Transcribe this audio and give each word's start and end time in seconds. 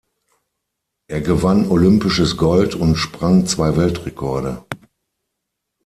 Er 1.07 1.21
gewann 1.21 1.69
olympisches 1.69 2.35
Gold 2.35 2.73
und 2.73 2.95
sprang 2.95 3.45
zwei 3.45 3.77
Weltrekorde. 3.77 4.65